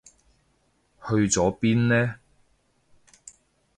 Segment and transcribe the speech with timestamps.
[1.05, 2.15] 去咗邊呢？